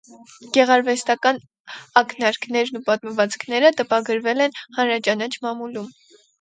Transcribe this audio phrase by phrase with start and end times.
[0.55, 1.39] Գեղարվեստական
[2.01, 5.97] ակնարկներն ու պատմվածքները տպագրվել են հանրաճանաչ մամուլում։